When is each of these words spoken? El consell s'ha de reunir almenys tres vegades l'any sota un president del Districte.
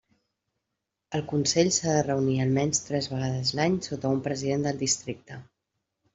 El 1.19 1.23
consell 1.31 1.69
s'ha 1.75 1.93
de 1.97 2.07
reunir 2.07 2.39
almenys 2.47 2.81
tres 2.87 3.11
vegades 3.13 3.53
l'any 3.61 3.77
sota 3.91 4.15
un 4.17 4.27
president 4.31 4.67
del 4.71 4.83
Districte. 4.83 5.41